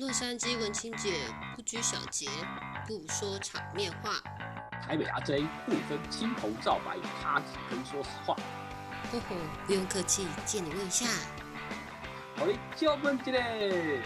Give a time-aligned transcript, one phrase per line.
[0.00, 1.12] 洛杉矶文青姐
[1.54, 2.26] 不拘小节，
[2.86, 4.14] 不说场面话。
[4.82, 8.34] 台北阿 J 不分青红皂白，他只肯说实话。
[9.12, 9.36] 吼吼，
[9.66, 11.04] 不用客气，借你问一下。
[12.34, 14.00] 好嘞，就问这嘞。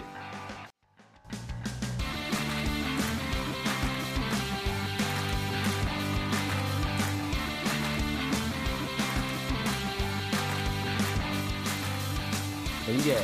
[12.87, 13.17] 林姐，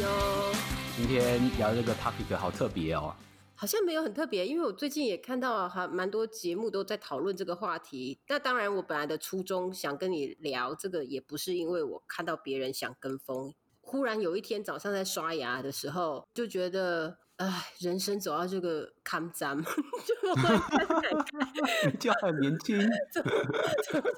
[0.00, 0.45] 有，
[0.96, 3.14] 今天聊这个 topic 好特别哦。
[3.54, 8.18] 好像没有很特别，因为我最近也看到还蛮多节目都在讨论这个话题。
[8.28, 13.52] 那当然，我本来的初衷想跟你聊这个，也不是因为我看到别人想跟风。
[13.82, 17.18] 忽然有一天早上在刷牙的时候，就觉得。
[17.36, 22.78] 唉，人生走到这个坎站， 就会 就很年轻。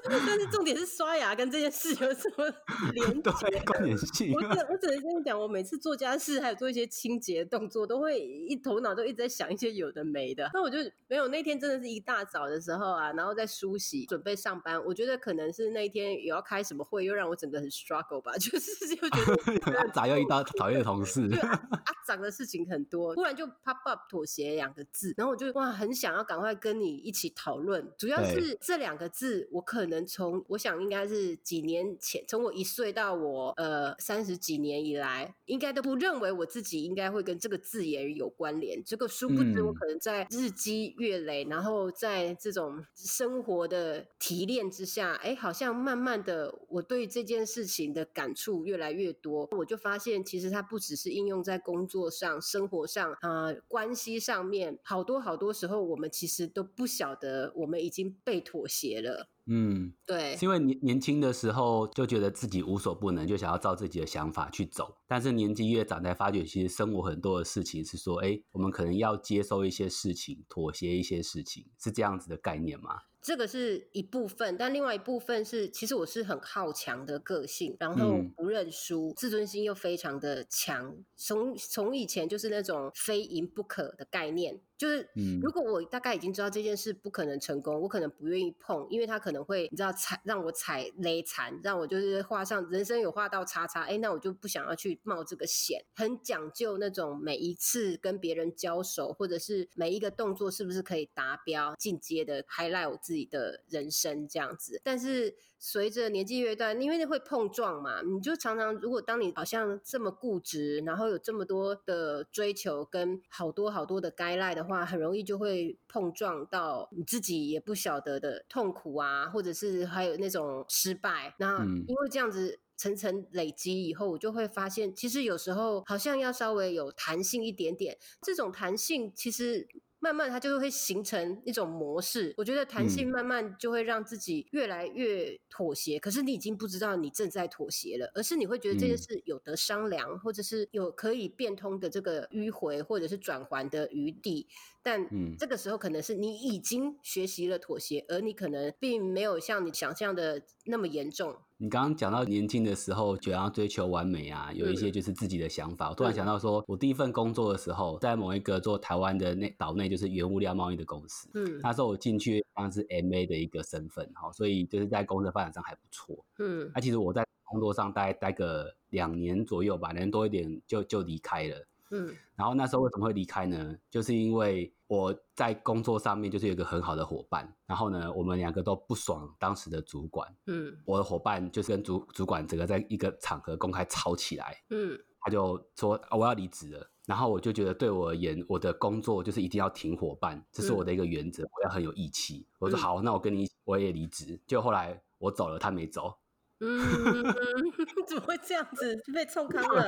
[0.07, 2.49] 但是重点是刷牙跟这件事有什么
[2.93, 4.33] 连接关联性？
[4.33, 10.49] 我只我只能跟你讲，我每次做家事还有做一些清洁动作，都会一头脑都一直在想一些有的没的。
[10.53, 10.77] 那我就
[11.09, 14.81] 没有那天真的是一大早的时候啊，然后在梳洗准备上班。
[14.85, 21.29] 我觉得可能是那一天有要开什么会，又让我整个很 struggle 吧，就是就觉得咋又一到讨厌的同事？
[21.41, 21.59] 啊，
[22.07, 23.08] 长的事情很多。
[23.15, 27.91] 突然就 pop up 妥协两个字，然后我就哇，很想要赶快跟你一起讨论。
[27.97, 38.83] 主要是这两个字，我可能从我想应该是几年前，从我一岁到我呃三十几年以来，应该都不认为我自己应该会跟这个字眼有关联。
[38.83, 49.47] 这个殊不知，我可能在日积月累，然后在这种生活的提炼之下，哎，好像慢慢的，我对这件事情的感触越来越多。
[49.51, 52.98] 我就发现，其实它不只是应用在工作上、生活上。
[53.21, 59.29] 啊，关系上面好多好多时候，我们其实都不晓得，我们已经被妥协了。
[59.51, 64.97] 嗯，对，是因为年年轻的时候就觉得自己无所不能，就想要照自己的想法去走。
[65.07, 73.01] 但是年纪越长，才发觉其实生活很多的事情是说，哎，我们可能要接受一些事情，妥协一些事情，是这样子的概念吗？
[73.21, 80.97] 这个是一部分，但另外一部分是，其实我是很好强的个性，然后不认输，自尊心又非常的强。
[81.15, 85.09] 从从以前就是那种非赢不可的概念，就是
[85.41, 95.83] 如果我大概已经知道这件事不可能成功，我可能不愿意碰，因为他可能会你知道踩让我踩雷残，让我就是画上人生有画到叉叉，哎，那我就不想要去冒这个险。
[95.93, 102.99] 很讲究那种每一次跟别人交手，或者是每一个动作是不是可以达标进阶的 highlight 我。
[103.09, 121.35] 自己的人生这样子，但是随着年纪越大，因为会碰撞嘛，你就常常如果当你好像这么固执，然后有这么多的追求跟好多好多的该赖的话，很容易就会碰撞到你自己也不晓得的痛苦啊，或者是还有那种失败。
[121.39, 127.97] 那因为这样子层层累积以后，我就会发现，其实有时候好像要稍微有弹性一点点。
[128.21, 129.67] 这种弹性其实。
[130.01, 132.33] 慢慢，它就会形成一种模式。
[132.37, 135.99] 我觉得弹性慢慢就会让自己越来越妥协。
[135.99, 144.47] 可是你已经不知道你正在妥协了，而是你会觉得这件事有得商量，或者是有可以变通的这个迂回或者是转环的余地。
[144.81, 145.05] 但
[145.37, 151.35] 这个时候可能是你已经学习了妥协，而你可能并没有像你想象的那么严重。
[151.61, 155.89] 你刚刚讲到年轻的时候，想要追求完美啊，有一些就是自己的想法。
[155.89, 161.29] 我突然想到，说我第一份工作的时候，在某一个做台湾的内岛内，就是原物料贸易的公司。
[161.33, 166.17] 嗯，那时候我进去当然是 M A 的一个身份，哈，所以就是在公司发展上还不错。
[166.37, 171.67] 嗯，那其实我在工作上待待个两年左右吧，两年多一点就就离开了。
[171.91, 173.75] 嗯，然后那时候为什么会离开呢？
[173.89, 180.27] 就是因为我在工作上面就是有一个很好的伙伴，然后呢，我们两个都不爽当时的主管。
[180.47, 184.57] 嗯，我的伙伴就是跟主主管整个在一个场合公开吵起来。
[184.71, 192.47] 嗯，他就说我要离职了，然后我就觉得对我而言，我的工作就是一定要挺伙伴，这是我的一个原则，我要很有义气。
[192.57, 194.41] 我说好，那我跟你我也离职。
[194.47, 196.17] 就后来我走了，他没走。
[196.61, 196.77] 嗯，
[198.09, 199.83] 怎么会这样子被冲康了？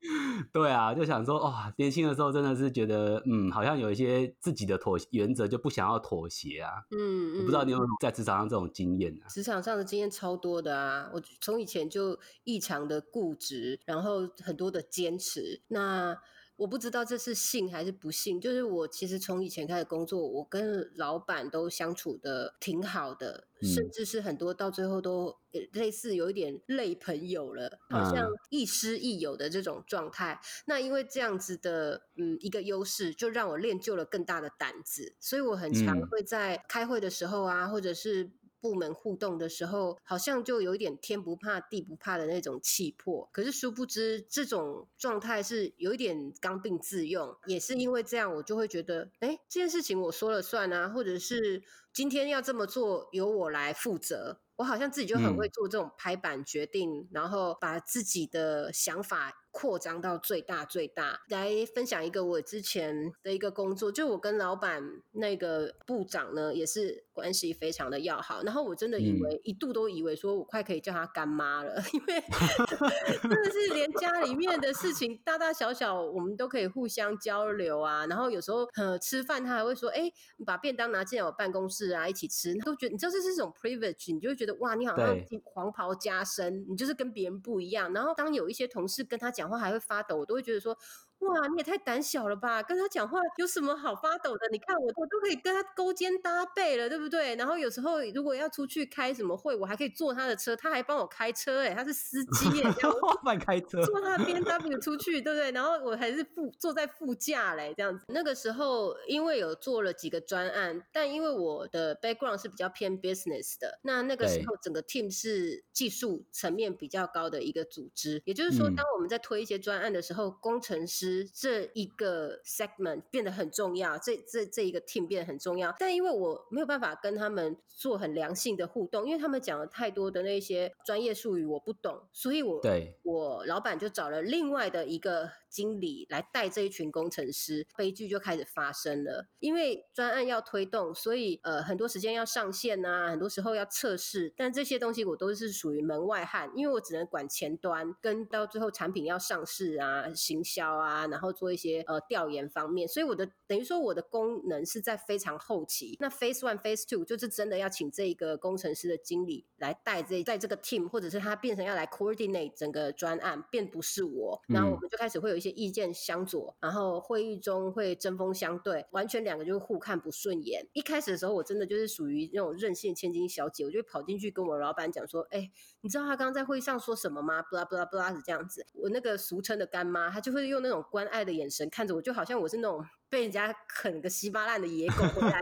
[0.52, 6.70] 对啊，就想说哇，年轻的时候真的是觉得，嗯，好像有一些自己的妥原则，就不想要妥协啊。
[6.90, 9.28] 嗯，我不知道你有没有在职场上这种经验啊？
[9.28, 15.62] 职场上的经验超多的啊，我从以前就异常的固执，然后很多的坚持。
[15.68, 16.16] 那
[16.60, 25.34] 我不知道这是幸还是不幸，就是我其实从以前开始工作，我跟老板都相处的挺好的，甚至是很多到最后都
[25.72, 30.38] 类似有一点类朋友了，好像亦师亦友的这种状态。
[30.66, 38.32] 那因为这样子的嗯一个优势，就让我练就了更大的胆子，所以我很常会在开会的时候啊，或者是。
[38.60, 43.28] 部门互动的时候，好像就有一点天不怕地不怕的那种气魄。
[43.32, 47.36] 可是殊不知，这种状态是有一点刚愎自用。
[47.46, 51.62] 也是因为这样，我就会觉得，哎，这件事情我说了算啊，或者是
[51.92, 54.40] 今天要这么做，由我来负责。
[54.56, 59.32] 我好像自己就很会做这种拍板决定，然后把自己的想法。
[59.52, 64.82] 扩张到最大最大，来分享一个我之前的一个工作，就我跟老板
[65.12, 68.42] 那个部长呢，也是关系非常的要好。
[68.44, 72.22] 然后我真的以为一度都以为说我快可以叫他干妈了，因为
[73.22, 78.06] 真的是连家里面的事情大大小小，我们都可以互相交流啊。
[78.06, 87.92] 然后有时候呃吃饭，他还会说：“哎，你把便当拿进来我办公室啊，一起吃。”都觉得你知道这是一种 privilege，你就会觉得哇，你好像黄袍加身，你就是跟别人不一样。
[87.92, 89.39] 然后当有一些同事跟他讲。
[89.40, 90.76] 讲话还会发抖，我都会觉得说。
[91.20, 92.62] 哇，你也太胆小了吧！
[92.62, 94.48] 跟他讲话有什么好发抖的？
[94.50, 97.36] 你看我，我都可以跟他勾肩搭背了，对不对？
[97.36, 102.64] 然后有时候如果要出去开什么会，我还可以坐他的车，他还帮我开车，哎，他是司机耶，
[103.22, 105.50] 帮开车，坐他的 B N W 出去，对不对？
[105.52, 108.06] 然后我还是副坐在副驾嘞，这样子。
[108.08, 121.09] 那个时候因为有做了几个专案，但因为我的 background 是比较偏 business 的，那那个时候整个 team 是技术层面比较高的一个组织，也就是说，当我们在推一些专案的时候，工程师。
[121.34, 135.30] 这一个 segment 变得很重要，这这这一个 team 变得很重要，但因为我没有办法跟他们做很良性的互动，因为他们讲了太多的那些专业术语我不懂，所以我对我老板就找了另外的一个。
[135.50, 139.26] 经理来带这一群工程师，悲剧就开始发生了。
[139.40, 144.32] 因为专案要推动，所以呃很多时间要上线啊，很多时候要测试。
[144.36, 152.86] 但这些东西我都是属于门外汉，因为我只能管前端，跟到最后产品要上市啊、行销啊，然后做一些呃调研方面。
[152.86, 155.96] 所以我的等于说我的功能是在非常后期。
[155.98, 164.40] 那 Phase One、Phase Two 就是真的要请这一个工程师的经理来带这在这个 team，或者是他变成要来 coordinate 整个专案，并不是我。
[164.46, 165.40] 然后我们就开始会有。
[165.40, 170.68] 一些意见相左，然后会议中会针锋相对，完全两个就是互看不顺眼。
[170.74, 175.50] 一开始的时候，我真的就是属于那种任性千金小姐，我就跑进去跟我老板讲说：“哎，
[175.80, 178.66] 你知道他刚刚在会议上说什么吗？”布拉布拉布拉是这样子。
[178.74, 185.40] 我那个俗称的干妈，她就会用那种关爱的眼神看着我，就好像我是那种被人家啃个稀巴烂的野狗回来。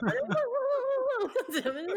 [1.53, 1.95] 怎么呢？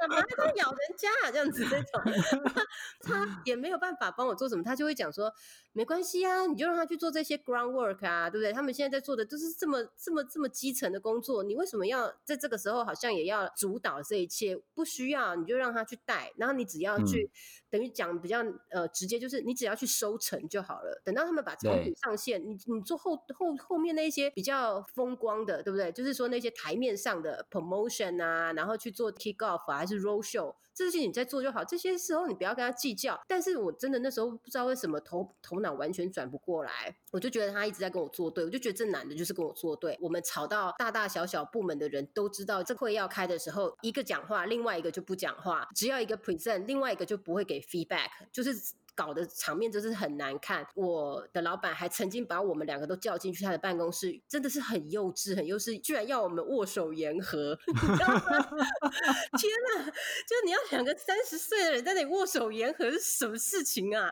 [0.00, 1.30] 怎么还在咬人家啊？
[1.30, 2.02] 这样子那种，
[3.00, 5.32] 他也没有办法帮我做什么，他就会讲说
[5.72, 8.52] 没关系啊，你就让他去做这些 groundwork 啊，对不对？
[8.52, 14.56] 他们现在在做的都是这么这么这么基层的工作，你为什么要在这个时候好像也要主导这一切？
[14.74, 17.30] 不需要，你就让他去带，然后你只要去
[17.70, 21.00] 等于讲比较呃直接，就是你只要去收成就好了。
[21.04, 25.92] 等到他们把产品上线，你你做后后后面那些比较风光的，对不对？
[25.92, 28.52] 就是说那些台面上的 promotion 啊。
[28.56, 31.62] 然后去做 kick off 还是 roll show，这些你在做就好。
[31.62, 33.20] 这些时候你不要跟他计较。
[33.28, 39.96] 但是我真的那时候不知道为什么头头脑完全转不过来，我就觉得他一直在跟我作对，我就觉得这男的就是跟我作对。
[40.00, 48.50] 我们吵到大大小小部门的人都知道，这会要开的时候，一个讲话，另外一个就不讲话；只要一个 present，另外一个就不会给 feedback，就是。
[48.96, 50.66] 搞的场面真是很难看。
[50.74, 57.56] 我的老板还曾经把我们两个都叫进去他的办公室，真的是很幼稚，很幼稚，居然要我们握手言和。
[59.36, 59.84] 天哪！
[59.84, 64.10] 就是你要两个三十岁的人在那里握手言和是什么事情啊？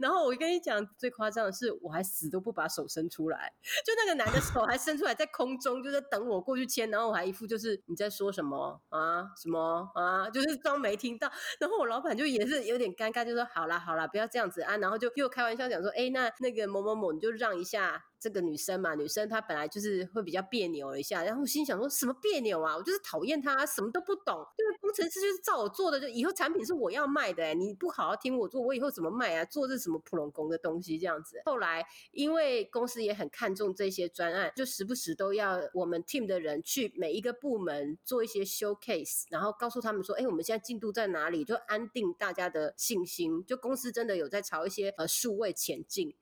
[0.00, 3.52] 然后我跟你讲，最夸张的是，我还死都不把手伸出来，
[3.86, 9.30] 就那个男的手还伸出来在空中，就在等我过去牵，然后我还一副就是你在说什么啊？
[9.40, 10.28] 什么啊？
[10.28, 11.30] 就是装没听到。
[11.60, 14.23] 然后我老板就也是有点尴尬，就说好啦好啦，不要。
[14.26, 18.04] 这样子啊，然后就又开玩笑讲说，哎，那那个某某某，你就让一下。
[18.24, 22.74] 这个女生嘛，女生她本来就是会比较别扭一下，然后心想说什么别扭啊？
[22.74, 24.34] 我就是讨厌她，什么都不懂。
[24.56, 29.44] 因为工程师就是照我做的，就以后产品是我要卖的，你不好好听我做，我以后怎么卖啊？
[29.44, 31.42] 做这什么普龙工的东西这样子。
[31.44, 41.44] 后来因为公司也很看重这些专案，就时不时都要我们 team 的人去每一个部门做一些 showcase，然后告诉他们说，哎，我们现在进度在哪里？
[41.44, 46.14] 就安定大家的信心，就公司真的有在朝一些呃数位前进。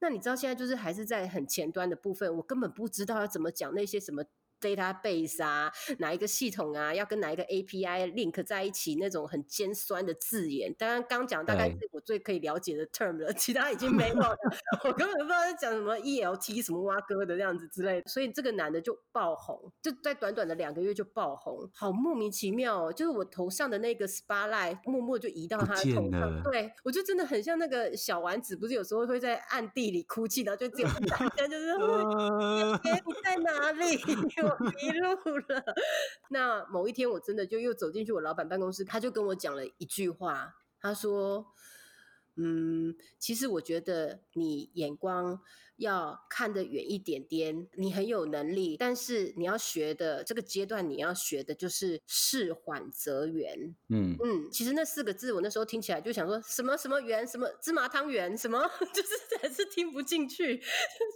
[0.00, 4.24] 那你知道现在就是还是在很前端的部分，我根本不知道要怎么讲那些什么。
[4.64, 10.72] Database 啊，哪一个系统啊，要跟哪一个 API link 在一起，那种很尖酸的字眼。
[10.78, 14.36] 当然，刚讲大概是我最可以了解的 term 了，其他已经没有了。
[14.84, 18.08] 我根本不知道在讲什么 ELT 什么蛙哥的这样子之类的。
[18.08, 22.86] 所以这个男的就爆红，就在短短的两个月就爆红，好莫名其妙。
[22.86, 22.92] 哦。
[22.92, 31.74] 就是我头上的那个 spotlight 默默就移到他的头上，对我就真的很像那个小丸子，不是有时候会在暗地里哭泣，然后就只有大家 就是，
[32.84, 33.98] 你在在哪里？
[34.60, 35.64] 迷路了。
[36.30, 41.46] 那某一天，我真的就又走进去我老板办公室，他就跟我讲了一句话，他说
[42.36, 45.40] ：“嗯，其实我觉得你眼光。”
[45.76, 53.74] 要看得远一点点，你很有能力，但是你要学的这个阶段，你要学的就是事缓则圆。
[53.88, 58.62] 嗯嗯，其实那四个字我那时候听起来就想说什么什么圆，什么芝麻汤圆，什么
[58.94, 59.08] 就是
[59.42, 60.64] 还是听不进去，就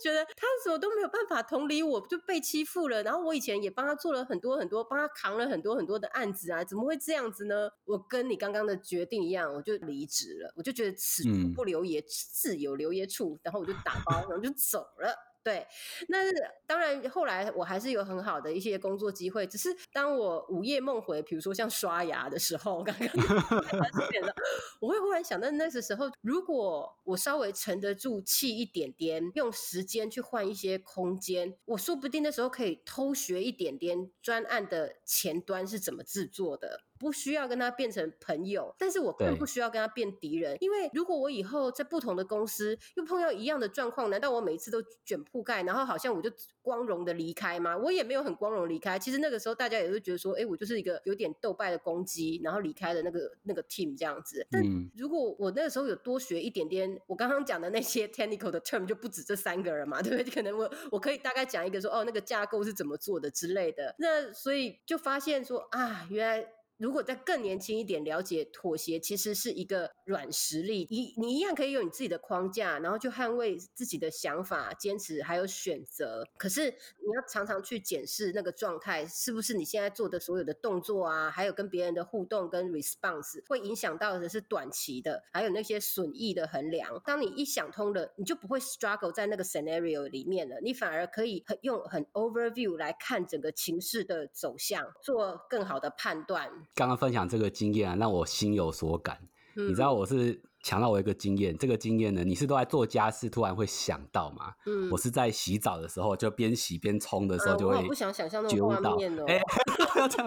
[0.02, 3.02] 觉得他什么都没有办法同理我，就被欺负了。
[3.04, 7.70] 然后我以前也帮他做了很多很多，帮他扛了很多很多的案子啊，怎么会这样子呢？
[7.84, 14.47] 我跟你刚刚的决定一样，我就离职了，我就觉得此处不留爷，自有留爷处，然后我就打包，然后就。
[14.54, 15.26] 走了。
[15.44, 15.66] 对，
[16.08, 16.18] 那
[16.66, 19.46] 当然，后来我还是有很好的一些工作机会。
[19.46, 23.08] 只是当我午夜梦回，比如说像刷牙的时候，刚刚
[24.80, 45.38] 我会忽然想到那个时候，如果我稍微沉得住气一点点，用时间去换一些空间，我说不定那时候可以偷学一点点专案的前端是怎么制作的，不需要跟他变成朋友，但是我更不需要跟他变敌人，因为如果我以后在不同的公司又碰到一样的状况，难道我每一次都卷铺？
[45.42, 47.74] 盖，然后好像我就光荣的离开吗？
[47.74, 48.98] 我也没有很光荣离开。
[48.98, 54.46] 其实那个时候大家也会觉得说，哎，我就是一个有点斗败的攻击，然后离开了那个那个 team 这样子。
[54.50, 54.62] 但
[54.96, 60.30] 如果我那个时候有多学一点点，我刚刚讲的那些 technical 的 term 就不止这三个人嘛，对不对？
[60.30, 63.94] 可能我我可以大概讲一个说，哦，那个架构是怎么做的之类的。
[63.98, 66.57] 那所以就发现说，啊，原来。
[66.78, 76.24] 如果再更年轻一点，了解妥协其实是一个软实力，你你一样可以有你自己的框架，然后去捍卫自己的想法、坚持还有选择。
[76.36, 87.02] 可是你要常常去检视那个状态，是不是你现在做的所有的动作啊，还有跟别人的互动跟 response，会影响到的是短期的，还有那些损益的衡量。
[87.04, 96.67] 当你一想通了，你就不会 struggle 在那个 scenario 里面了，你反而可以很用很 overview 来看整个情势的走向，做更好的判断。
[96.74, 99.18] 刚刚分享这个经验啊，让我心有所感。
[99.54, 104.52] 你知道我是强到我一个经验，这个经验呢，你是都在做家事，突然会想到吗？
[104.66, 109.24] 嗯，我是在洗澡的时候，就边洗边冲的时候，就会不想想象那种画面哦。
[109.26, 109.40] 哎，
[109.92, 110.24] 不要讲，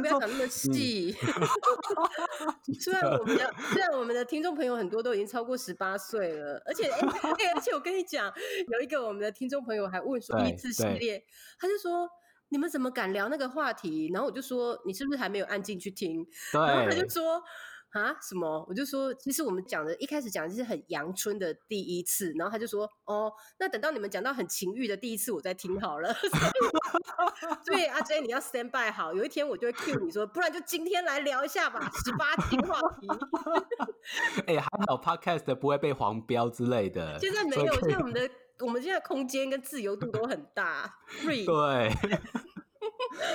[0.00, 1.14] 不要讲那么细。
[2.80, 8.32] 虽然我们的虽然我们的听众朋友很多都已经超过十八岁了，而且而且我跟你讲，
[8.72, 11.24] 有一个我们的听众朋友还问说一次系列，
[11.60, 12.08] 他就说。
[12.48, 14.08] 你们怎么敢聊那个话题？
[14.12, 16.24] 然后我就说，你是不是还没有按进去听？
[16.52, 17.42] 然后他就说，
[17.90, 18.64] 啊，什么？
[18.68, 22.32] 我就说，其实我们讲的，一开始讲的是很阳春的第一次。
[22.36, 26.14] 然后他就说，哦，那等到你们讲到很情欲的第一次，我再听好了。
[27.64, 33.08] 所以阿 J，你要 stand by 好，有一天我就会 cue 你说，不然就今天来聊一下吧，十八禁话题。
[34.46, 37.18] 哎，还好 podcast 不会被黄标之类的。
[37.18, 38.30] 现在没有，现在我们的。
[38.60, 41.90] 我们现在空间跟自由度都很大， 对。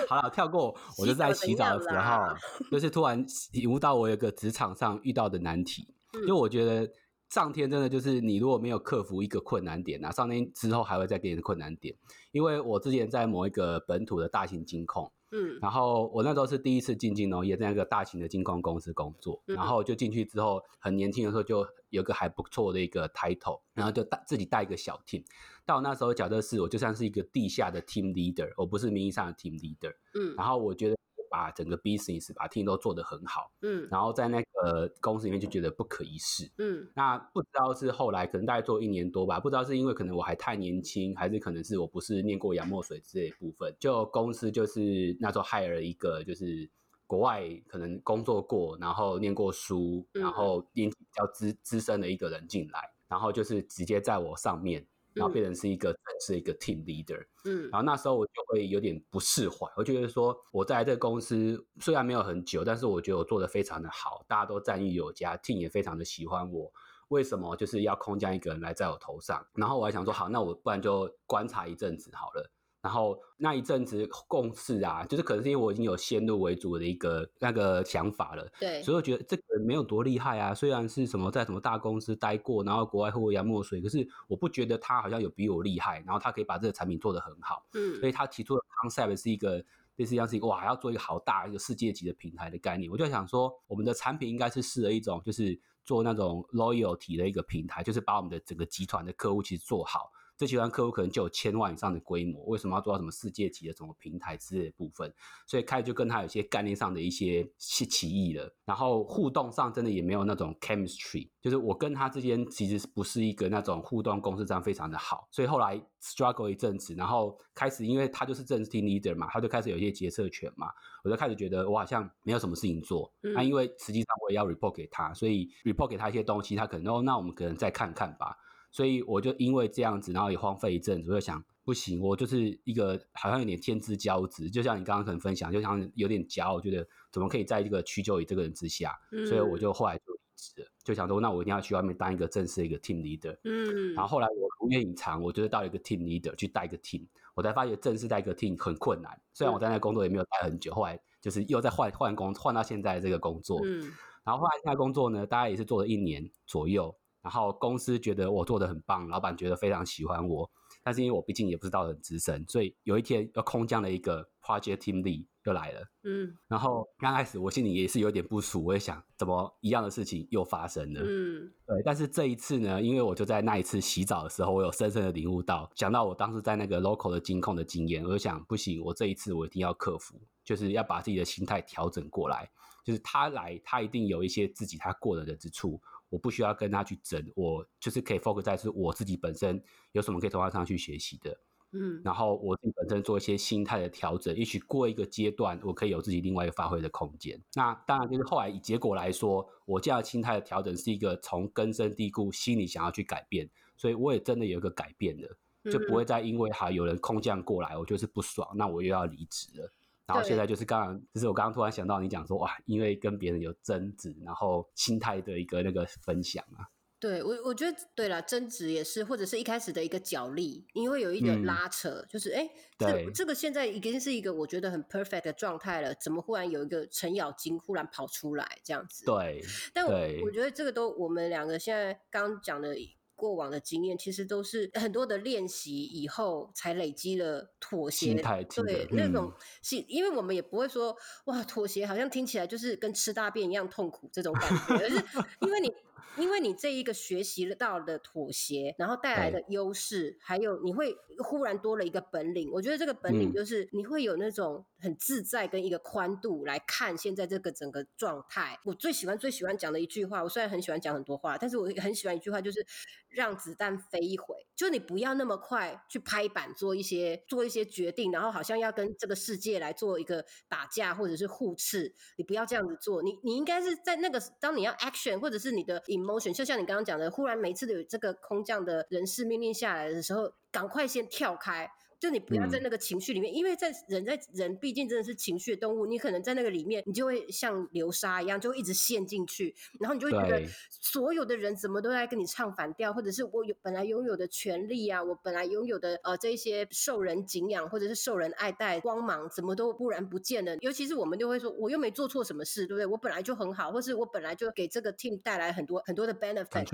[0.08, 2.36] 好了，跳过，我就在洗澡的时候，
[2.72, 6.90] 就是突然领悟到我有个职场上遇到的难题，因为我觉得
[7.30, 11.96] 上天真的就是你如果没有克服一个困难点啊，上天之后还会再给你困难点。
[12.32, 15.12] 因为我之前在某一个本土的大型金控。
[15.32, 25.24] 嗯，然后我那时候是第一次进金融业，在一个大型的金控公司工作，然后就进去之后，很年轻的时候就有个还不错的一个 title，然后就带自己带一个小 team。
[25.66, 29.94] 到那时候角色是我就像是一个地下的 team leader，我不是名义上的 team leader。
[30.14, 30.96] 嗯，然后我觉得。
[31.32, 46.70] 把整个 business 把 team 都做得很好，嗯，然后在那个公司里面就觉得不可一世，嗯，那不知道是后来可能大概做一年多吧，不知道是因为可能我还太年轻，还是可能是我不是念过洋墨水之类部分，就公司就是那时候 hire 了一个就是
[47.08, 54.86] 国外可能工作过，然后念过书，然后年纪比较资资深的一个人进来，然后就是直接在我上面。
[55.14, 66.72] 然后变成是一个是一个 team leader，嗯，然后那时候我就会有点不释怀，我觉得说我在这个公司虽然没有很久，但是我觉得我做的非常的好，大家都赞誉有加，team 也非常的喜欢我，
[67.10, 69.46] 为什么就是要空降一个人来在我头上？
[69.56, 72.50] 然后我还想说，好，那我不然就观察一阵子好了。
[72.82, 80.54] 然后那一阵子共事啊，就是可能是因为我已经有先入为主的一个那个想法了，对，所以我觉得这个没有多厉害啊。
[80.54, 86.00] 虽然是什么在什么大公司待过，然后国外喝过洋墨水，可是我不觉得他好像有比我厉害。
[86.00, 89.64] 然后他可以把这个产品做得很好，嗯，所以他提出的 concept 是一个
[89.98, 92.90] 类似像是一个哇，要做一个好大一个世界级的平台的概念。
[92.92, 100.12] 我就想说，我们的产品应该是适合一种就是做那种 loyalty 的一个平台，就是把我们的整个集团的客户其实做好。
[100.42, 105.14] 这集团客户可能就有千万以上的规模，为什么要做到什么世界级的什么平台之类的部分？
[105.46, 120.72] 所以开始就跟他有些概念上的一些起起义了，然后互动上真的也没有那种 chemistry，就是我跟他之间其实不是一个那种互动公式上非常的好，所以后来 struggle 一阵子，然后开始因为他就是正式 team leader 嘛，他就开始有一些决策权嘛，
[121.04, 128.36] 我就开始觉得我好像没有什么事情做，那因为实际上我也要 report 给他，所以 report 给他一些东西，他可能哦，那我们可能再看看吧。
[128.72, 138.98] 所以我就因为这样子，然后也荒废一阵子，我就想不行，我就是一个好像有点天之骄子，就像你刚刚可能分享，就像有点骄傲，觉得怎么可以在这个屈就于这个人之下，
[139.28, 143.38] 所以我就后来就离职了，就想说那我一定要去外面当一个正式的一个 team leader。
[143.44, 149.20] 嗯，然后后来我如愿以偿，我就是到一个 team leader 去带一个 team，我才发现正式带一个 team 很困难。
[149.34, 153.60] 虽然我在那工作也没有待很久，后来就是又在换换工换到现在这个工作。
[153.66, 153.92] 嗯，
[154.24, 156.96] 然后后来现在工作呢，大概也是做了一年左右。
[157.22, 160.50] 然后公司觉得我做的很棒，老板觉得非常喜欢我，
[160.84, 165.88] 但是因为我毕竟也不是到很资深，所以有一天又空降了一个 project team lead 又来了。
[166.04, 171.02] 嗯，然后刚开始我心里也是有点不熟，我也想怎么一样的事情又发生了。
[171.04, 171.82] 嗯，对。
[171.86, 182.50] 但是这一次呢，因为我就在那一次洗澡的时候，我有深深的领悟到，想到我当时在那个 local 的金控的经验，我就想不行，我这一次我一定要克服，就是要把自己的心态调整过来。
[182.84, 185.80] 就是他来，他一定有一些自己他过人的之处。
[186.12, 189.64] 我不需要跟他去争，我就是可以 focus 在是我自己本身
[189.94, 191.36] 有什么可以从他身上去学习的，
[191.72, 197.42] 嗯，然后我自己本身做一些心态的调整，也许过一个阶段，我可以有自己另外一个发挥的空间。
[197.56, 209.74] 那当然就是后来以结果来说，我这样心态的调整是一个从根深蒂固心里想要去改变，所以我也真的有一个改变的，就不会再因为哈有人空降过来，我就是不爽，那我又要离职了。
[210.06, 216.68] 然后现在就是刚刚，就是我刚刚突然想到你讲说哇，因为跟别人有争执，然后心态的一个那个分享啊。
[217.00, 229.06] 对我，我觉得对了，争执也是，或者是一开始的一个角力，因为有一点拉扯，就是哎，这这个现在已经是一个我觉得很 perfect 的状态了，怎么忽然有一个程咬金忽然跑出来这样子？
[229.06, 229.42] 对，
[229.74, 229.94] 但我
[230.26, 232.76] 我觉得这个都我们两个现在刚讲的。
[233.22, 238.16] 过往的经验其实都是很多的练习以后才累积了妥协，
[238.64, 244.96] 对那种是，因为我们也不会说哇妥协，好像听起来就是跟吃大便一样痛苦这种感觉，而是
[245.42, 245.72] 因为你。
[246.18, 252.50] 因为你这一个学习到的妥协，然后带来的优势，还有你会忽然多了一个本领。
[252.52, 258.60] 我觉得这个本领就是你会有那种很自在跟一个宽度来看现在这个整个状态。
[258.64, 262.66] 我最喜欢最喜欢讲的一句话，我虽然很喜欢讲很多话，但是我很喜欢一句话，就是
[263.10, 264.36] 让子弹飞一回。
[264.56, 271.94] 就你不要那么快去拍板做一些做一些决定，然后好像要跟这个世界来做一个打架或者是互斥。
[272.18, 275.82] 你不要这样子做，你你应该是在那个当你要 action 或者是你的。
[275.92, 281.70] Emotion 就像你刚刚讲的，忽然每次都有这个空降的人事命令下来的时候，赶快先跳开。
[282.02, 300.58] 就你不要在那个情绪里面，因为在人在人毕竟真的是情绪动物，你可能在那个里面，你就会像流沙一样，就会一直陷进去，然后你就会觉得所有的人怎么都在跟你唱反调，或者是我有本来拥有的权利啊，我本来拥有的呃这一些受人敬仰或者是受人爱戴光芒，怎么都忽然不见了。
[300.62, 302.86] 尤其是我们就会说，我又没做错什么事，对不对？
[302.88, 306.66] 我本来就很好，或是我本来就给这个 team 带来很多很多的 benefit。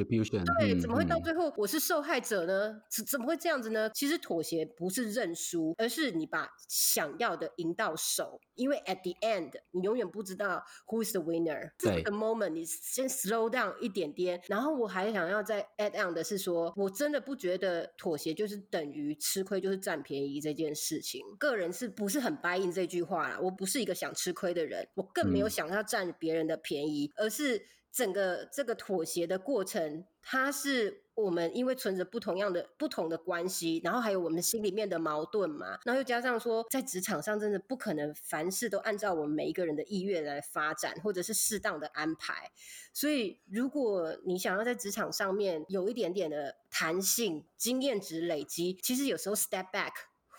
[0.57, 2.81] 对，怎么会到最后我是受害者呢？
[2.89, 3.89] 怎怎么会这样子呢？
[3.93, 5.16] 其实妥协不是。
[5.17, 8.39] 认输，而是你把想要的赢到手。
[8.53, 11.71] 因为 at the end，你永远不知道 who is the winner。
[11.77, 14.41] 这个 moment，你先 slow down 一点点。
[14.47, 21.23] 然后我还想要再 add on 的是说，我真的不觉得妥协就是等于吃亏，就是占便宜这件事情。
[21.39, 23.39] 个人是不是很 buy in 这句话啦？
[23.41, 31.03] 我不是一个想吃亏的人，我更没有想要占别人的便宜，而是整个这个妥协的过程，它是。
[31.17, 42.51] 我们因为存着不同样的不同的关系，然后还有我们心里面的矛盾嘛，然后又加上说，在职场上真的不可能凡事都按照我们每一个人的意愿来发展，或者是适当的安排。
[42.93, 49.93] 所以，如果你想要在职场上面有一点点的弹性、经验值累积，其实有时候 step back。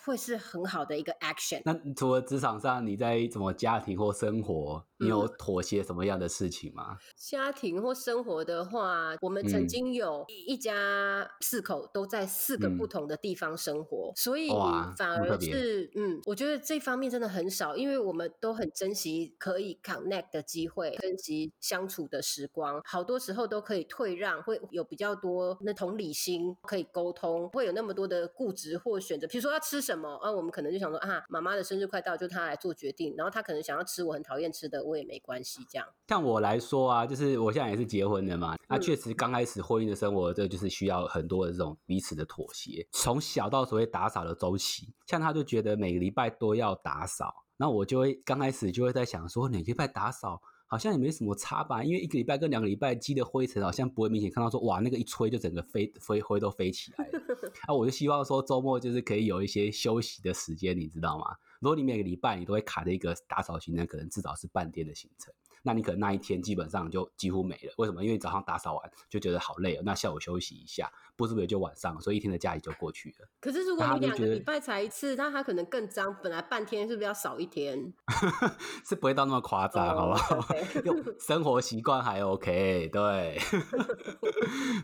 [0.09, 1.61] 会是很好的一个 action。
[1.63, 6.97] 那除了职场上，你在怎么家庭或生活，你有妥协什么样的事情吗？
[7.15, 14.49] 家庭或生活的话，我们曾经有一家四口都在四个不同的地方生活，所以
[14.97, 29.98] 反而是嗯，我觉得这方面真的很少，因为我们都很珍惜可以 connect 的机会，珍惜相处的时光，好多时候都可以退让，会有比较多那同理心，可以沟通，会有那么多的固执或选择，比如说要吃什么。
[29.99, 30.09] 么？
[30.23, 35.65] 啊，我们可能就想说啊，妈妈的生日快到，就她来做决定，然后她可能想要吃我很讨厌吃的，我也没关系。
[35.69, 42.87] 这样，像我来说啊，就是我现在也是结婚了嘛，那确实刚开始婚姻的生活，这就是需要很多的这种彼此的妥协。
[42.91, 50.41] 从小到所谓打扫的周期，像他就觉得每个礼拜都要打扫，那我就会刚开始就会在想说，哪个礼拜打扫？
[50.69, 57.19] 好像也没什么差吧，因为一个礼拜跟两个礼拜积的灰尘好像不会明显看到说哇那个一吹就整个飞飞灰都飞起来了。
[57.67, 61.35] 啊，我就希望说周末就是可以有一些休息的时间，你知道吗？
[61.59, 65.33] 如果你每个礼拜你都会卡着一个打扫行程，可能至少是半天的行程。
[65.63, 67.73] 那你可能那一天基本上就几乎没了。
[67.77, 68.03] 为什么？
[68.03, 73.27] 因为早上打扫完就觉得好累哦，那下午休息一下，不是不觉就晚上，所以一天的假期就过去了。
[73.39, 76.15] 可是如果你两个礼拜才一次，那他可能更脏。
[76.23, 77.93] 本来半天是不是要少一天？
[78.85, 80.47] 是不会到那么夸张，好不好？
[81.19, 83.37] 生活习惯还 OK，对。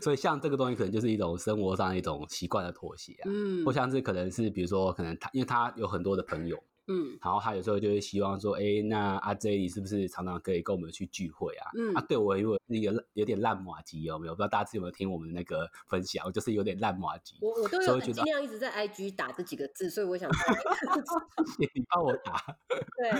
[0.02, 3.24] 所以像这个东西，可能就是一种生活上一种习惯的妥协啊。
[3.26, 6.62] 嗯，或像是可能是比如说，可能他因为他有很多的朋友。
[6.88, 11.70] 嗯，然后他有时候就会希望说，哎，那阿 J 你是不是常常可以跟我们去聚会啊？
[11.76, 14.34] 嗯，啊，对我如果是一个有点烂马吉有没有？
[14.34, 17.36] 不知道大家有没有听我们的那个分享，我就是有点烂马吉。
[17.40, 20.30] 我我都有尽量一直在 IG 打这几个字，所以我想，
[21.58, 22.56] 你帮我打。
[22.96, 23.10] 对，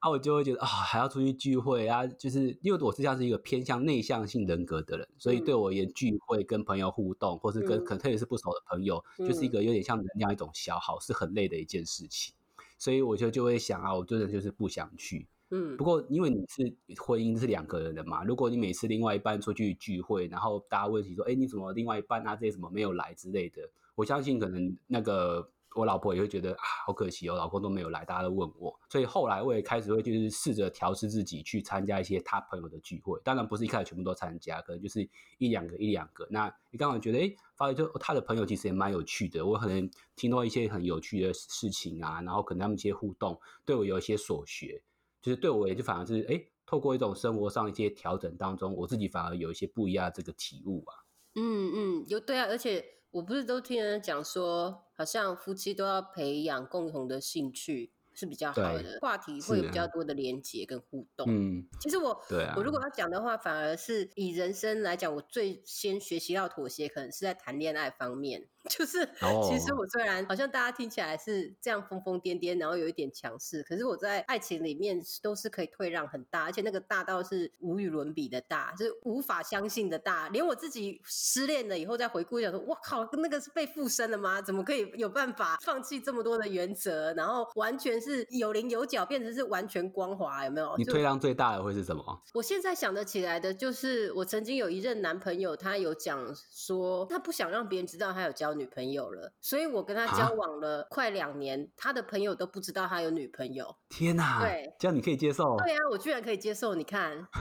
[0.00, 12.34] 啊，我就会觉得啊，还要出去聚会啊，就是因为我实际上是一个偏向内向性人格的人，所以对我而言，聚会跟朋友互动，或是跟可能特别是不熟的朋友，就是一个有点像能量一种消耗，是很累的一件事情。
[12.78, 15.26] 所以我就就会想啊，我真的就是不想去。
[15.50, 23.62] 嗯，不过因为你是婚姻是两个人的嘛，如果你每次另外一半出去聚会，然后大家问起说，哎，你怎么另外一半啊这些什么没有来之类的，
[23.94, 25.50] 我相信可能那个。
[25.76, 35.08] 我老婆也会觉得啊，好可惜哦，老公都没有来，大家都问我，所以后来我也开始会就是试着调试自己去参加一些他朋友的聚会，当然不是一开始全部都参加，可能就是
[35.38, 36.26] 一两个一两个。
[36.30, 44.82] 那你刚好觉得，哎，发现就他的朋友其实也蛮有趣的，我可能听到一些很有趣的事情啊，然后可能他们一些互动对我有一些所学，
[45.20, 51.04] 就是对我也就反而是哎，透过一种生活上一些调整当中，我自己反而有一些不一样的这个体悟啊。
[51.34, 52.84] 嗯嗯，有对啊，而且。
[53.12, 57.92] 我不是都听人家讲说，好像夫妻都要培养共同的兴趣。
[58.18, 61.26] 是比较好的话题，会有比较多的连接跟互动。
[61.28, 68.48] 嗯，其实我，对啊，我如果要讲的话，反而是以人生来讲，我最先学习到妥协，可能是在谈恋爱方面。
[68.68, 69.04] 就是，
[69.48, 80.28] 其实我虽然好像大家听起来是这样疯疯癫癫，然后有一点强势，可是我在爱情里面都是可以退让很大，而且那个大到是无与伦比的大，就是无法相信的大。
[80.28, 84.40] 连我自己失恋了以后再回顾，想说，我靠，那个是被附身了吗？
[84.40, 87.96] 怎么可以有办法 放弃这么多的原则，然后完全？
[88.06, 90.76] 是有棱有角，变成是完全光滑，有没有？
[90.76, 92.22] 你退让最大的会是什么？
[92.34, 103.76] 我现在想得起来的就是，我曾经有一任男朋友，他有讲说，他不想让别人知道他有交女朋友了，所以我跟他交往了快两年，他的朋友都不知道他有女朋友。
[103.88, 104.40] 天哪！
[104.42, 105.56] 对，这样你可以接受？
[105.58, 106.74] 对啊，我居然可以接受。
[106.74, 107.12] 你看，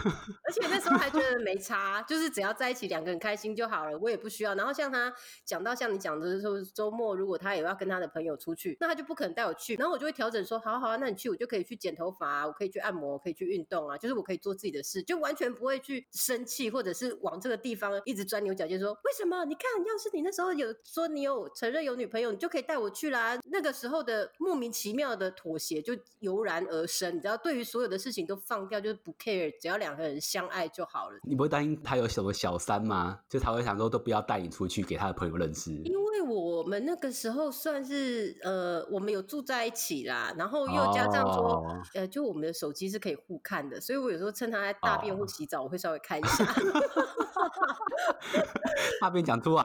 [0.44, 4.56] 而且那时候还觉得没差，就是只要在一起两个人开心就好了，我也不需要。
[4.56, 10.60] 然后像他讲到像你讲的说，周末如果他也要跟他的朋友出去，那他就不可能带我去，然后我就会调整说。
[10.66, 19.46] 好好啊，那你去，我就可以去剪头发啊，我可以去按摩，可以去运动啊，就是我可以做自己的事，就完全不会去生气，或者是往这个地方一直钻牛角尖，说为什么？
[19.46, 23.38] 你看，要是你那时候有说你有承认有女朋友，你就可以带我去啦。
[23.52, 31.20] 那个时候的莫名其妙的妥协就油然而生，你知道，对于所有的事情都放掉，就是不 care，只要两个人相爱就好了。
[31.24, 33.20] 你不会担心他有什么小三吗？
[33.28, 40.46] 就他会想说都不要带你出去给他的朋友认识，因为我们那个时候算是呃，我们有住在一起啦，然后。
[40.46, 46.46] 然后又加上说，呃，就我们的手机是可以互看的，所以我有时候趁他在大便或洗澡，我会稍微看一下。
[49.02, 49.64] 大便讲出啊，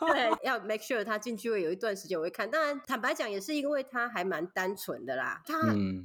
[0.00, 2.50] 对，要 make sure 他进去会有一段时间我会看。
[2.50, 5.58] 当然，坦白讲也是因为他还蛮单纯的啦，他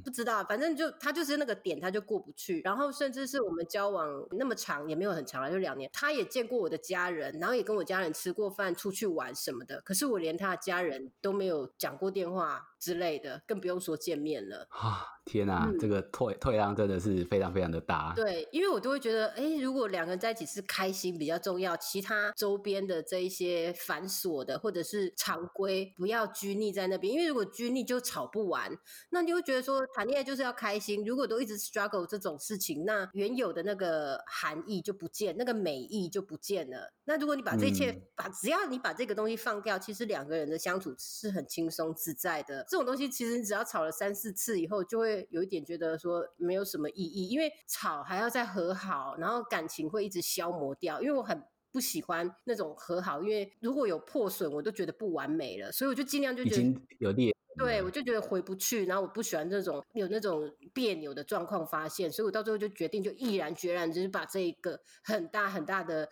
[0.04, 2.60] 不知道，反正就他就是那个点他就过不去。
[2.62, 9.80] 然后甚至是我们交往那么长也没有很长了，就两年，他也见过我的家人，然后也跟我家人吃过饭、出去玩什么的。
[9.82, 12.68] 可是我连他的家人都没有讲过电话。
[12.84, 15.06] 之类的，更不用说见面了啊！
[15.24, 18.12] 天哪，这个退退让真的是非常非常的大。
[18.14, 27.10] 对，因为我都会觉得，哎，如果两个人在一起是开心比较重要，其他周边的这一些繁琐的或者是常规，不要拘泥在那边。
[27.10, 28.70] 因为如果拘泥就吵不完，
[29.08, 31.02] 那你会觉得说谈恋爱就是要开心。
[31.06, 36.92] 如果都一直 struggle 这种事情，那原有的那个含义就不见，那个美意就不见了。
[37.06, 42.62] 那如果你把这一切把只要你把这个东西放掉，其实两个人的相处是很轻松自在的。
[42.74, 51.00] 这种东西其实你只要吵了三四次以后，就会有一点觉得说没有什么意义，因为吵还要再和好，然后感情会一直消磨掉。
[51.00, 57.32] 因为我很不喜欢那种和好，因为如果有破损，我都觉得不完美了，所以我就尽量就已经有裂。
[57.56, 66.08] 对，我就觉得回不去，然后我不喜欢这种有那种别扭的状况发现，所以我到最后就决定，就毅然决然，就是把这一个很大很大的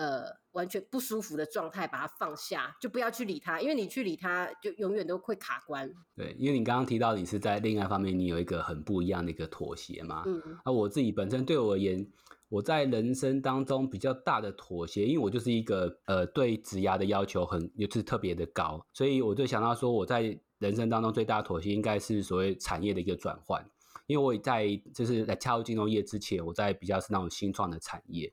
[0.00, 5.92] 呃完全不舒服的状态把它放下，就不要去理它，因为你去理它，就永远都会卡关。
[6.16, 10.22] 对，因为你刚刚提到你是在恋爱方面，你有一个很不一样的一个妥协嘛。
[10.24, 10.40] 嗯。
[10.64, 12.04] 啊我自己本身对我而言，
[12.48, 20.40] 我在人生当中比较大的妥协，因为我就是一个呃对职涯的要求很就是特别的高，所以我就想到说我在。
[20.60, 23.64] 人生当中最大的妥协应该是所谓产业的一个转换，
[24.06, 28.30] 因为我在就是在加入金融业之前，我在比较是那种新创的产业，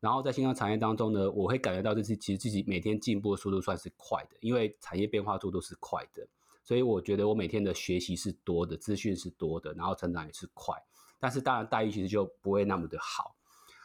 [0.00, 6.26] 然后在新创产业当中呢，我会感觉到就是其实自己每天进步的速度算是快的，因为产业变化速度是快的，
[6.64, 10.74] 所以我觉得我每天的学习是多的，资讯是多的，然后成长也是快，
[11.18, 13.34] 但是当然待遇其实就不会那么的好。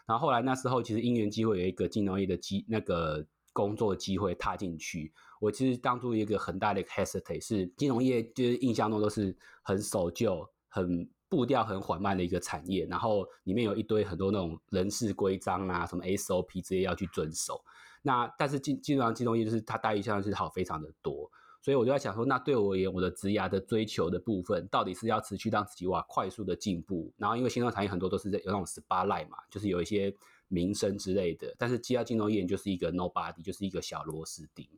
[0.05, 3.25] 然后后来那时候其实因缘机会有一个金融业的机那个。
[3.55, 17.59] 工作机会踏进去，我其实当初一个很大的 hesitate 是金融业，就是印象中都是很守旧、很步调很缓慢的一个产业，然后里面有一堆很多那种人事规章啊，什么 SOP 这些要去遵守。
[18.03, 21.29] 那但是金金融金融业就是它待遇相对是好非常的多，
[21.61, 30.15] 所以我就在想说，那对我而言，我的职涯的追求的部分，到底是要持续让自己哇快速的进步，然后因为新创产业很多都是在有那种 s p a l i g h t 嘛，就是有一些。
[30.49, 34.69] 名声之类的，但是基要金融业就是一个 nobody，就是一个小螺丝钉。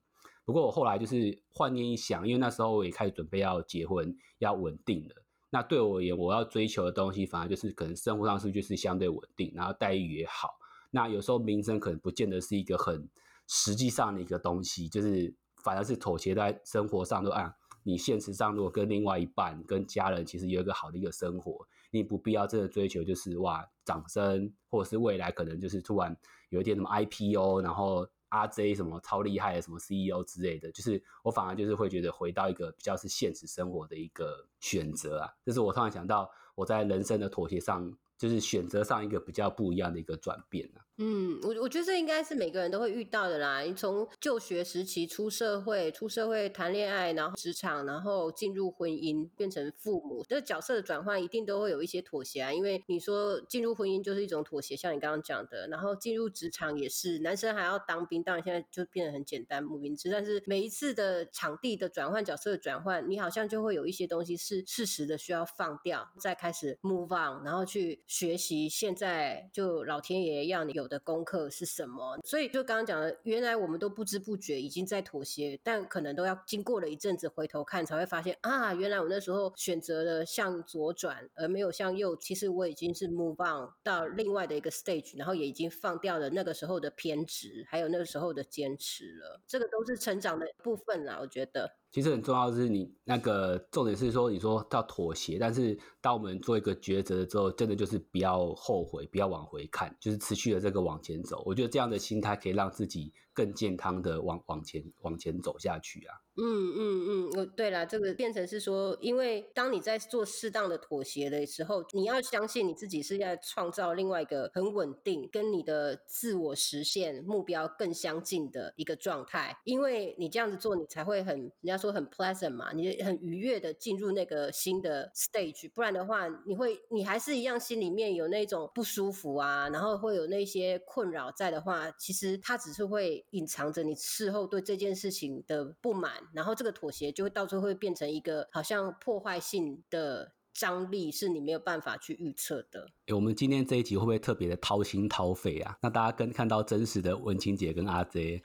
[0.45, 5.24] 不过我后来就是换念一想，因为那时候我也开始准备要结婚，要稳定了。
[5.55, 10.59] 那对我而言，我要追求的东西，反而就是可能生活上是就是相对稳定，然后待遇也好。
[10.91, 13.07] 那有时候民生可能不见得是一个很
[13.47, 17.55] 实际上的一个东西，就是反而是妥协在生活上都按。
[17.83, 26.13] 你现实上如果跟另外一半、跟家人其实有一个好的一个生活，你不必要真的追求就是哇掌声，或者是未来可能就是突然
[26.49, 37.95] 有一天什么 IPO，然后 RJ 什么超厉害的什么 CEO 之类的，就是我反而就是会觉得回到一个比较是现实生活的一个选择啊，这是我突然想到我在人生的妥协上。
[38.17, 40.79] 就是选择上一个比较不一样的一个转变啊。
[40.97, 43.61] 嗯，我我觉得这应该是每个人都会遇到的啦。
[43.61, 52.53] 你从就学时期出社会，出社会谈恋爱，然后职场，然后进入婚姻，变成父母，这角色的转换一定都会有一些妥协啊。
[52.53, 60.09] 因为你说进入婚姻就是一种妥协，像你刚刚讲的，然后进入职场也是，男生还要当兵，当然现在就变得很简单，母名之。
[60.09, 68.01] 但是每一次的场地的转换，角色的转换，你好像就会有一些东西是适时的需要放掉，再开始 move on，然后去。
[68.07, 72.17] 学习现在就老天爷要你有的功课是什么？
[72.23, 89.41] 所以就刚刚讲的，原来我们都不知不觉已经在妥协，但可能都要经过了一阵子回头看，才会发现啊，原来我那时候选择了向左转而没有向右，其实我已经是 move on 到另外的一个 stage，然后也已经放掉了那个时候的偏执，还有那个时候的坚持了。
[89.47, 91.75] 这个都是成长的部分啦，我觉得。
[91.95, 101.41] 其实很重要的是，你那个重点是说，你说到妥协，但是当我们做一个抉择之后，真的就是不要后悔，不要往回看，就是持续的这个往前走。
[101.45, 106.24] 我觉得这样的心态可以让自己更健康的往往前往前走下去啊。
[106.37, 119.57] 嗯嗯嗯，我对了，这个变成是说，因为当你在做适当的妥协的时候，你要相信你自己是在创造另外一个很稳定、跟你的自我实现目标更相近的一个状态。
[119.63, 125.71] 因为你这样子做，你才会很人家说很 pleasant 嘛，你很愉悦的进入那个新的 stage。
[125.71, 136.24] 不然的话，你会你还是一样心里面有那种不舒服啊，然后会有那些困扰在的话，其实它只是会隐藏着你事后对这件事情的不满。
[136.33, 142.87] 然后这个妥协就会到最后会变成一个好像破坏性的张力，是你没有办法去预测的。
[143.07, 145.77] 哎我们今天这一集会不会特别的掏心掏肺啊？
[145.81, 148.41] 那大家跟看到真实的文清姐跟阿 J，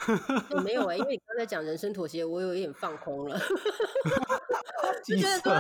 [0.64, 3.38] 没有哎，因为你刚才讲人生妥协，我有一点放空了，
[5.02, 5.52] 就觉得说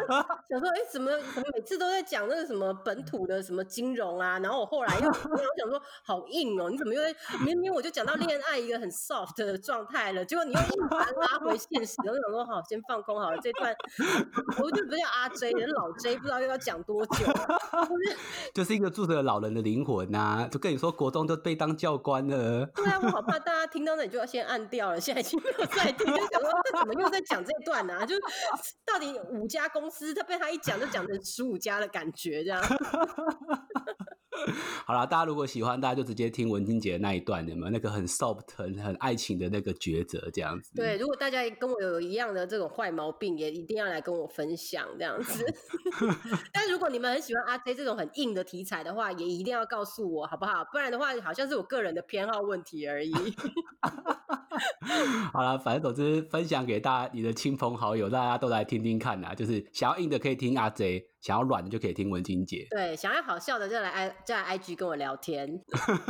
[0.50, 4.38] 想说，哎，怎么怎么每次都在讲那个什么本土的什么金融啊？
[4.40, 5.12] 然后我后来又 我
[5.56, 7.14] 想说，好硬哦，你怎么又在
[7.46, 11.94] 明明我就讲到恋爱一个很 soft 的状态了，结果你又硬把它拉回现实。
[12.00, 13.74] 我想说，好，先放空好了，这段
[14.62, 17.26] 我就不叫阿 J，人老 J，不知道又要讲多久，
[18.52, 18.90] 就是一个。
[18.90, 22.66] 住着老人的灵魂呐，就跟你说，国中都被当教官了。
[22.74, 28.04] 对啊，我好怕大家听到那里就要先按掉了，现在已经没有在听，就想说他怎么又在讲这段呢？
[28.04, 28.16] 就
[28.84, 32.60] 到底五家公司，他被他一讲就讲成十五家的感觉，这样。
[34.86, 40.70] 好了，大家如果喜欢，大家就直接听文清姐的那一段，有没有那个很 soft、很很爱情的那个抉择这样子？
[40.76, 45.44] 对，如果大家跟我有一样的这种坏毛病，也一定要来跟我分享这样子。
[46.52, 50.64] 但如果你们很喜欢阿 J 这种很硬的题材的话，也一定要告诉我好不好？
[50.72, 53.12] 不然的话，好像是我个人的偏好问题而已。
[55.32, 59.34] 好了，反正总之分享给大家，你的亲朋好友，大家都来听听看呐。
[59.34, 61.08] 就是想要硬的可以听阿 J。
[61.20, 65.60] 想要软的就可以听文晶姐，对，想要好笑的就来 i 就来 IG 跟我聊天。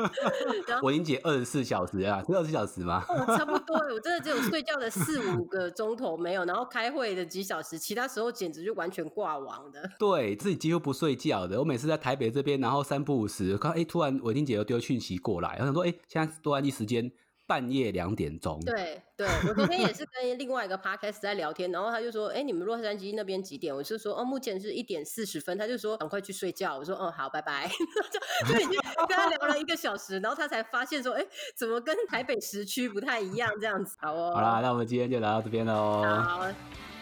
[0.82, 3.04] 文晶姐二十四小时啊，是二十四小时吗？
[3.36, 9.82] 差不多，我真的只有睡觉的 四五个钟头没有，然后开会的几小时，其他时候简直就完全挂网的。
[9.98, 17.10] 对自己几乎不睡觉的，我每次在台北这边，然后三不五时，看哎，突然文晶姐又丢讯息过来，然后说哎，现在多安一时间。
[17.50, 23.74] 半夜两点钟，对对，我昨天也是跟另外一个 podcast 在聊天，然后他就说，哎，你们洛杉矶那边几点？
[23.74, 25.58] 我就说，哦，目前是一点四十分。
[25.58, 26.78] 他就说，赶快去睡觉。
[26.78, 27.68] 我说，哦，好，拜拜。
[28.46, 33.50] 就就已经跟他聊了一个小时，然后他才发现说，哎，怎么跟台北时区不太一样？
[33.60, 34.30] 这样子，好哦。
[34.32, 36.04] 好啦，那我们今天就聊到这边喽。
[36.04, 36.46] 好，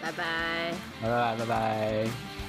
[0.01, 2.48] 拜拜，拜拜，拜拜。